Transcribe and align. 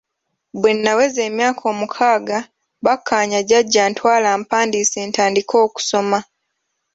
Bwe 0.61 0.71
naweza 0.81 1.21
emyaka 1.29 1.63
omukaaga 1.73 2.39
bakkaanya 2.85 3.39
jjajja 3.43 3.81
antwale 3.87 4.27
ampandiise 4.35 4.99
ntandike 5.07 5.55
okusoma. 5.65 6.19